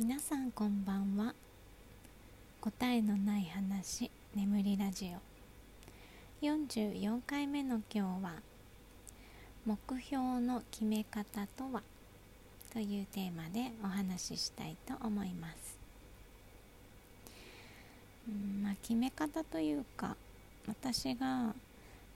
[0.00, 1.34] 皆さんこんばんは。
[2.62, 5.10] 答えのない話眠りラジ
[6.42, 6.46] オ。
[6.46, 8.32] 44回目の今日は
[9.66, 11.82] 目標の決め方とは？
[12.72, 15.78] というテーマでお話ししたいと思います。
[18.26, 20.16] うんまあ決め方というか
[20.66, 21.54] 私が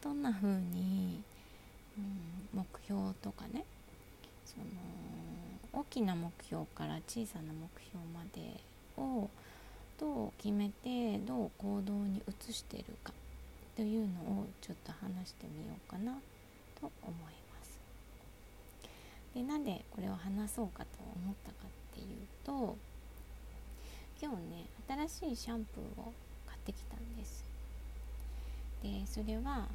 [0.02, 1.20] どんな風に、
[1.98, 3.62] うん、目標とかね
[4.46, 4.64] その
[5.74, 8.60] 大きな目標から小さな目標まで
[8.96, 9.28] を
[9.98, 13.12] どう決めてどう行動に移してるか
[13.74, 16.12] というのをちょっと話してみようかな
[16.80, 17.78] と思います。
[19.34, 22.76] でなんでこれを話そうかと思ったかっていうと
[24.22, 24.66] 今日ね
[25.08, 26.12] 新しいシャンプーを
[26.46, 27.44] 買ってきたんです。
[28.82, 29.66] でそれは、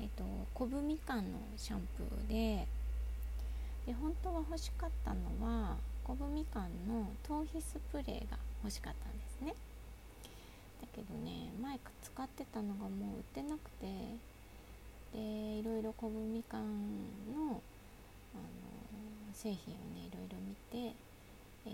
[0.00, 0.24] えっと、
[0.54, 2.66] 昆布みかんのシャンプーで
[3.86, 9.54] で本当は欲しかったのは昆布みかんの頭皮スプレーが欲しかったんですね。
[10.80, 13.86] だけどね前使ってたのがもう売ってなくて
[15.12, 16.62] でいろいろ昆布みかん
[17.32, 17.60] の、
[18.34, 18.42] あの
[19.32, 20.94] 製品をねいろいろ見て、
[21.66, 21.70] え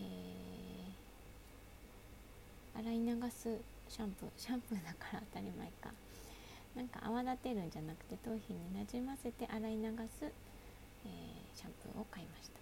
[2.77, 3.59] ー、洗い流す
[3.89, 5.91] シャンプーシャンプーだから当たり前か。
[6.77, 9.89] なんか泡立てるんじゃなくて頭皮になじませて洗い流
[10.21, 10.31] す、
[11.07, 12.61] えーシャンプーを買いました。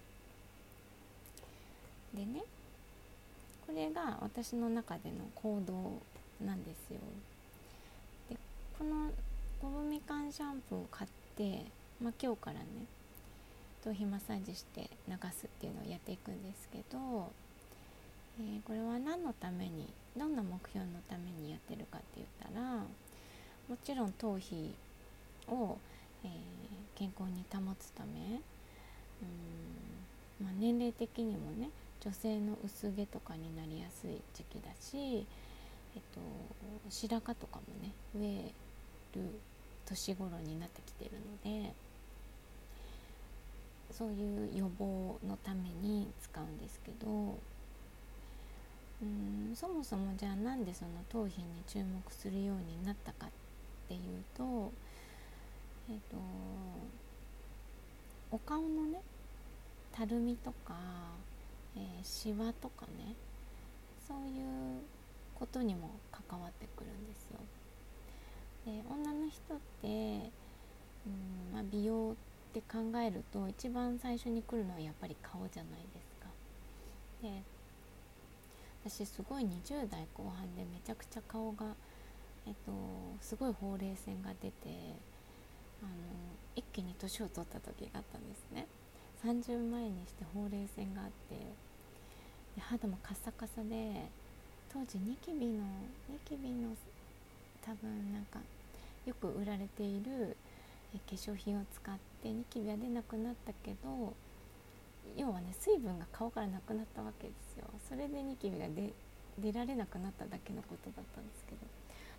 [2.17, 2.43] でね
[3.65, 6.01] これが私の中での行動
[6.45, 6.99] なんですよ。
[8.29, 8.37] で
[8.77, 9.11] この
[9.61, 11.65] ゴムみかんシャンプーを買って、
[12.01, 12.65] まあ、今日からね
[13.83, 17.31] 頭皮マッサージして流すっていうのをやっていくんですけど、
[18.39, 19.87] えー、これは何のために
[20.17, 22.83] どんな目標のためにやってるかって言ったら
[23.69, 24.73] もちろん頭皮
[25.47, 25.77] を、
[26.23, 26.31] えー、
[26.95, 28.41] 健康に保つため
[29.21, 31.69] うん、まあ、年齢的にもね
[32.01, 35.25] 女性の薄毛とかになりやすい時期だし、
[35.95, 36.21] えっと、
[36.89, 38.51] 白髪とかもね増え
[39.19, 39.39] る
[39.85, 41.73] 年頃になってきてるので
[43.91, 47.37] そういう予防のために使うんですけど
[49.01, 53.29] うんそもそもじゃあなんでその頭皮に注目するようになったかっ
[53.87, 54.71] ていうと
[55.89, 56.17] えっと
[58.31, 59.01] お顔のね
[59.91, 60.75] たるみとか、
[61.75, 63.15] えー、シワとかね
[64.07, 64.81] そういう
[65.35, 67.39] ことにも関わってくるんですよ。
[68.65, 69.87] で女の人って、
[71.07, 76.27] うんまあ、美容って考えると一番最初に来るのはやっぱり顔じゃないですか。
[77.21, 77.43] で
[78.85, 81.65] 私すごい20代後半でめちゃくちゃ顔が、
[82.47, 82.71] えっと、
[83.21, 84.95] すごいほうれい線が出て
[86.79, 88.65] 気に年を取った時があったんですね。
[89.25, 91.35] 30前にしてほうれい線があって
[92.55, 94.07] で肌もカサカサで
[94.71, 95.65] 当時ニキビの
[96.07, 96.71] ニキビの
[97.61, 98.39] 多分なんか
[99.05, 100.37] よく売られている
[100.93, 104.13] 化粧品を使ってニキビは出なくなったけど
[105.17, 107.65] 要はね水分が顔からなくなったわけですよ。
[107.89, 108.93] それでニキビが出
[109.37, 111.57] 出られなくなっただけのことだったんですけど。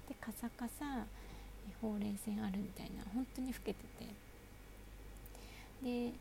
[0.06, 1.06] でカサカサ
[1.80, 4.29] ほうれい線あるみたいな本当に老けてて。
[5.82, 6.12] で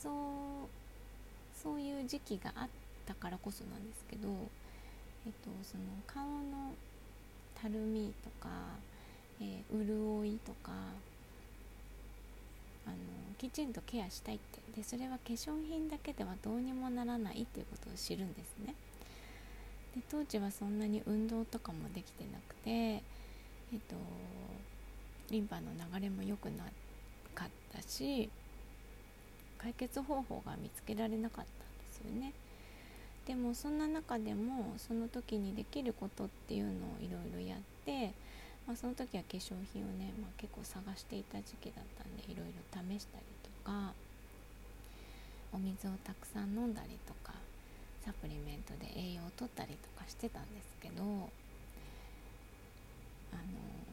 [0.00, 0.12] そう
[1.62, 2.68] そういう時期があっ
[3.06, 4.28] たからこそなんですけど、
[5.26, 6.72] えっと、その顔の
[7.60, 8.48] たるみとか、
[9.40, 10.72] えー、潤いとか
[12.86, 12.96] あの
[13.36, 14.60] きちんとケアしたいって。
[14.76, 18.74] でそれは化粧品だけではどうにもならないっていうことを知るんですね。
[19.96, 23.02] で当時はそんなに運動とかもできてなくて
[23.72, 23.94] えっと、
[25.30, 26.64] リンパの流れも良くな
[27.72, 28.30] ったし
[29.58, 32.32] 解決方法が見つけられなかったんですよね。
[33.26, 38.12] でもそんな中でもその時にできることっていうのをいろいろやって、
[38.66, 43.92] まあ、その時は化粧品をね、まあ、結構探していた時期だったんでいろいろ試したりとか
[45.52, 47.34] お水をたくさん飲んだりとか
[48.04, 51.02] サプリメントで栄養をとったりとかしてたんですけど
[53.32, 53.89] あの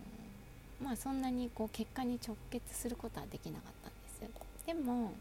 [0.88, 5.12] まあそんなにこう結果に直結することはできなかったんですでも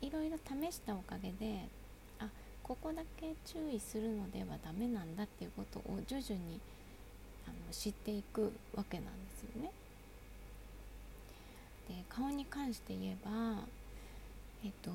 [0.00, 1.68] いろいろ試したおかげで
[2.18, 2.26] あ
[2.62, 6.58] ここだけ注意するのではダメなんだっていうことを徐々に
[7.46, 9.70] あの知っていくわけなんですよね。
[11.88, 13.30] で顔に関して言えば
[14.64, 14.90] えっと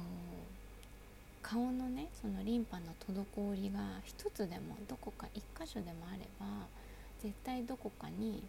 [1.42, 6.46] 顔のねそのリンパの滞りが一つでもどこか一箇所でもあれば
[7.22, 8.44] 絶対どこかに、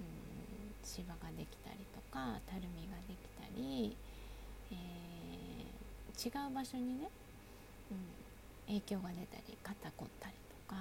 [0.00, 0.33] うん、
[0.84, 3.96] シワができたりとかたるみができたり、
[4.70, 7.08] えー、違う場所にね、
[7.90, 10.34] うん、影響が出たり肩凝ったり
[10.68, 10.76] とか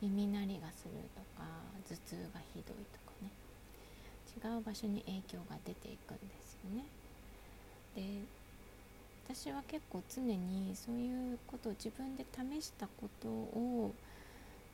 [0.00, 1.48] 耳鳴りがするとか
[1.88, 3.30] 頭痛がひどいとかね
[4.36, 6.84] 違う場所に影響が出ていくんですよね。
[7.96, 8.44] で
[9.26, 13.94] 私は結構常にそういうことを自分で試したことを、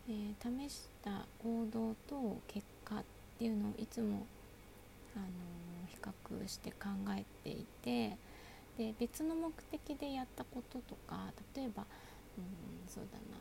[0.09, 3.05] えー、試した行動と結果っ
[3.39, 4.27] ていうのをいつも、
[5.17, 5.27] あの、
[5.89, 8.17] 比較して考えていて
[8.79, 11.85] で別の目的でやったこととか例えば、
[12.39, 13.37] うん、そうだな。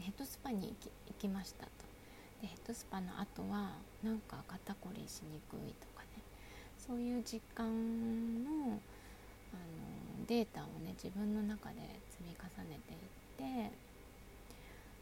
[0.00, 1.70] ヘッドスパに行き行きましたと。
[2.40, 6.22] でヘッドスパの後はなんか肩こりしにくいとかね。
[6.78, 8.50] そういう実感の
[9.52, 11.76] あのデータをね自分の中で
[12.10, 13.70] 積み重ねていって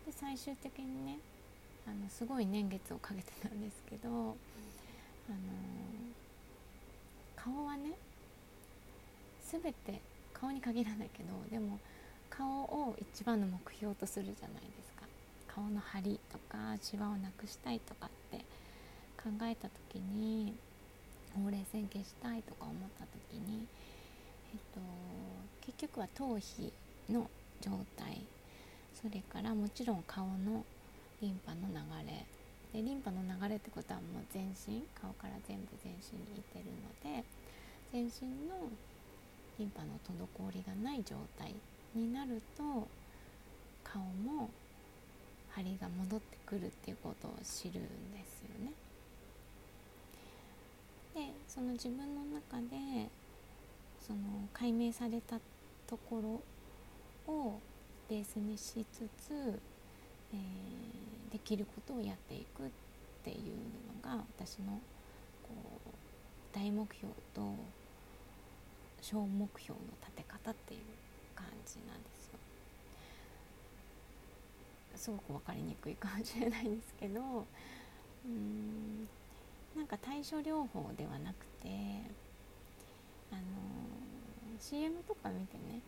[0.07, 1.19] で最終的にね
[1.87, 4.37] あのすごい年月をかけてたんですけど、
[5.31, 5.39] あの
[7.37, 7.93] 顔はね
[9.51, 10.01] 全て
[10.33, 11.79] 顔に限らないけどでも
[12.29, 15.07] 顔を一番の目標とするじゃないですか。
[15.49, 18.45] 顔の張りとかシワをなくしたいとかって
[19.23, 20.55] 考えた時に
[21.35, 23.67] ほうれい線消したいとか思った時に
[24.53, 24.81] えっと、
[25.65, 26.73] 結局は頭皮
[27.09, 27.31] の
[27.61, 28.21] 状態。
[29.01, 30.65] それからもちろん顔の
[31.23, 31.75] リンパの流
[32.07, 32.27] れ
[32.73, 37.25] でリンパの流れってことはもう全身顔から全部全身にいってるので
[37.93, 38.71] 全身の
[39.59, 41.55] リンパの滞りがない状態
[41.95, 42.63] になると
[43.83, 44.49] 顔も
[45.51, 47.83] 張りが戻ってくるっていうことを知るん
[48.13, 48.73] ですよね。
[51.15, 53.09] でその自分の中で
[54.01, 54.19] その
[54.53, 55.41] 解明された
[55.87, 56.41] とこ
[57.27, 57.61] ろを
[58.09, 59.33] ベースにしつつ、
[60.33, 60.39] えー、
[61.33, 62.67] できることをやっていくっ
[63.25, 63.57] ていう
[64.05, 64.81] のが私の
[65.43, 65.91] こう
[66.53, 67.55] 大目標と
[69.01, 70.81] 小目標の立て方っていう
[71.35, 72.39] 感じなんですよ。
[74.97, 77.47] すごく分かりにくいかもしれないんですけど
[78.27, 79.09] うん
[79.75, 81.69] なんか対処療法ではなくて
[83.33, 83.41] あの
[84.59, 85.81] CM とか見てね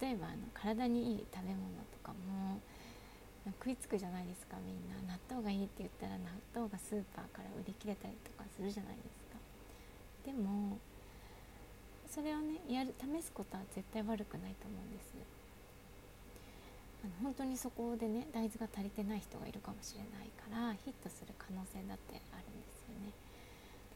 [0.00, 2.60] 例えばあの体にいい食べ物とかも
[3.58, 5.14] 食いつくじゃないですかみんな。
[5.14, 9.38] 納豆がいいって言ったら納豆がスーパーから売り切れたりとかするじゃないですか。
[10.26, 10.78] でも
[12.08, 15.14] それをねやる試すことは絶対悪くないと思うんです。
[17.04, 23.12] あの本当にそこでね大豆が足りてない人がいるかもしれないからヒットする可能性だってあるんですよね。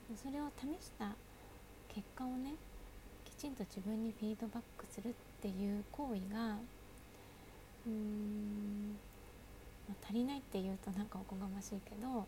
[0.06, 1.16] でもそれを試した
[1.88, 2.54] 結果をね
[3.24, 5.12] きちんと自分にフィードバックするっ
[5.42, 6.58] ていう行為が
[7.84, 8.96] うーん、
[9.88, 12.26] まあ、足りないっていうとなんかおこがましいけど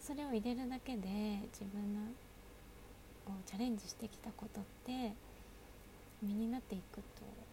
[0.00, 1.08] それを入れるだけで
[1.52, 2.00] 自分の
[3.24, 5.12] こうチャレンジしてきたことって
[6.22, 7.02] 身になっていくと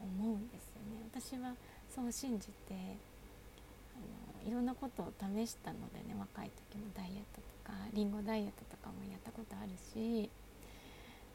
[0.01, 1.07] 思うんですよね。
[1.09, 1.53] 私は
[1.93, 10.29] そう信じてあのいろんなことを試したのでね若い時もダイエットとかりんごダイエットとかもやったことあるし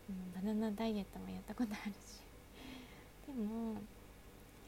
[0.09, 2.21] うん、バナナダイエットもやったことあるし
[3.27, 3.75] でも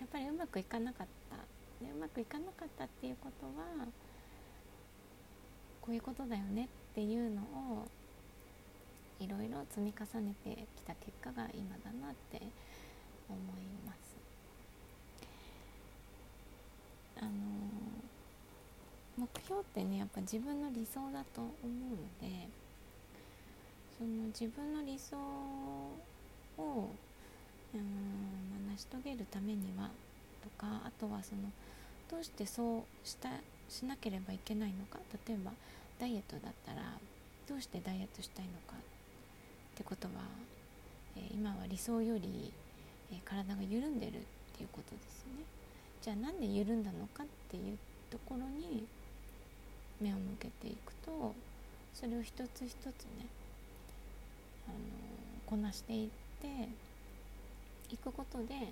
[0.00, 1.36] やっぱりうまくいかなかった
[1.84, 3.86] でうまくいかなかったっていうことは
[5.80, 7.88] こういうことだよねっていうのを
[9.20, 12.40] いろいろ積み重ねてきた結果が今だなって
[13.28, 14.16] 思います。
[17.16, 17.30] あの
[19.16, 22.48] 目標ってねやっぱ自分の理想だと思うので
[23.96, 25.16] その自分の理想
[26.58, 26.90] を
[27.74, 29.90] うん、成し遂げるためには
[30.42, 31.42] とかあとはその
[32.10, 33.28] どうしてそうした
[33.68, 34.98] しなければいけないのか。
[35.26, 35.52] 例えば
[35.98, 36.82] ダイエットだったら
[37.48, 40.14] どうしてダイエットしたいのかってことは、
[41.16, 42.52] えー、今は理想より、
[43.12, 44.12] えー、体が緩んでるっ
[44.56, 45.44] ていうことですよね。
[46.02, 47.78] じゃあなんで緩んだのかっていう
[48.10, 48.84] ところに
[50.00, 51.34] 目を向けていくと
[51.94, 52.84] それを一つ一つ
[53.18, 53.26] ね
[54.68, 54.76] あの
[55.46, 56.08] こなしていっ
[56.42, 56.68] て
[57.92, 58.64] いくことで、え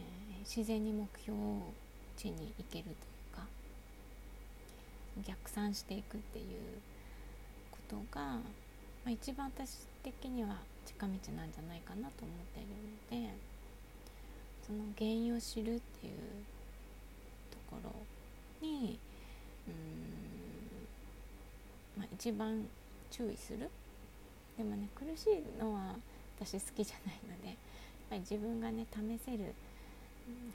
[0.00, 1.72] ー、自然に目標を
[2.16, 3.46] 地に行けるというか
[5.26, 6.44] 逆算していくっていう
[7.70, 8.40] ことが、ま
[9.06, 13.34] あ、一番私的には近道なんじゃないかなと思っているので
[14.66, 16.14] その原因を知るっていう
[17.50, 17.90] ところ
[18.66, 18.98] に
[19.66, 19.74] うん、
[22.00, 22.66] まあ、一番
[23.10, 23.70] 注意する。
[24.56, 25.96] でもね苦しいのは
[26.38, 27.56] 私好きじゃないのでやっ
[28.10, 29.52] ぱり自分がね試せる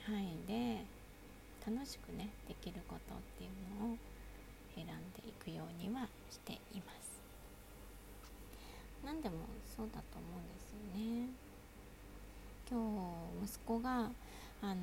[0.06, 0.86] 範囲で
[1.66, 3.50] 楽しくねできることっていう
[3.82, 3.98] のを
[4.76, 4.94] 選んで
[5.28, 7.20] いくようにはしています。
[9.06, 9.36] 何でも
[9.76, 11.30] そうだと思うんですよね。
[12.70, 12.80] 今
[13.44, 14.10] 日息子が
[14.62, 14.76] あのー、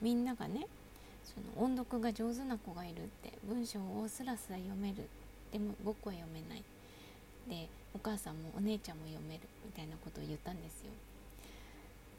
[0.00, 0.66] みんながね
[1.24, 5.08] その音読が上手な子がいるって文章をスラスラ読める。
[5.52, 6.64] でも僕は読めない。
[7.48, 10.90] でお母さんもお姉ちゃんも読めるみたいなことを言ったんですよ。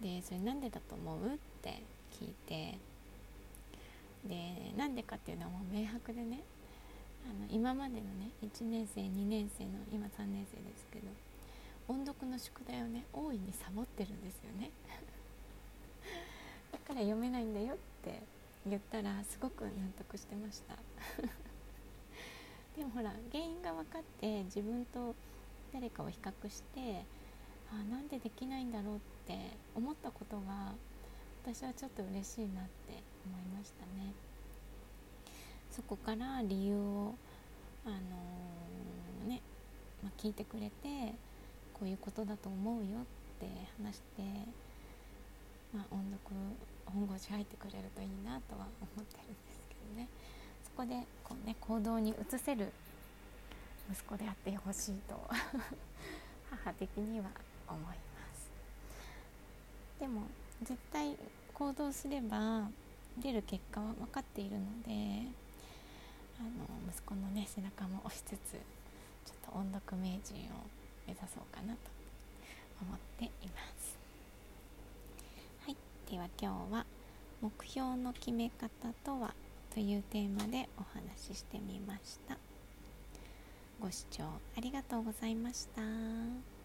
[0.02, 1.28] でそれなんでだと思う？
[1.28, 1.82] って
[2.20, 2.78] 聞いて
[4.26, 6.44] でなんでかっていうのはもう明白でね
[7.26, 11.08] あの今までのね1年生2年生の今3年生ですけど
[11.88, 14.70] 音読の宿題をね大いにサボってるんですよね。
[16.72, 18.22] だから読めないんだよって
[18.68, 20.78] 言ったらすごく納得してました。
[22.78, 25.16] でもほら原因が分かって自分と
[25.74, 27.04] 誰かを比較して
[27.72, 30.74] あなんでできないんだろうって思ったことが
[31.44, 34.14] 私はちょっと嬉しいなって思いましたね。
[35.72, 37.16] そこから理由を
[37.86, 39.42] あのー、ね、
[40.04, 41.14] まあ、聞いてくれて
[41.74, 43.04] こういうことだと思うよっ
[43.40, 43.48] て
[43.82, 44.24] 話して、
[45.74, 46.36] まあ、音読
[46.86, 50.08] 本腰入ってくれるといいなとは思ってるんですけどね。
[50.64, 52.72] そこでこう、ね、行動に移せる
[53.92, 55.20] 息子であってほしいと
[56.50, 57.30] 母的には
[57.68, 58.00] 思います。
[60.00, 60.24] でも
[60.64, 61.18] 絶対
[61.54, 62.70] 行動すれば
[63.22, 65.28] 出る結果は分かっているので
[66.40, 66.50] あの
[66.90, 70.68] 息子のね背中も押しつつちょっと音読名人を
[71.06, 71.80] 目指そうかなと
[72.82, 73.98] 思っています
[75.66, 75.76] はい
[76.10, 76.86] では今日は
[77.42, 78.68] 「目標の決め方
[79.04, 79.34] とは?」
[79.74, 82.38] というテーマでお話ししてみました
[83.80, 84.24] ご視聴
[84.58, 86.59] ありがとうございました。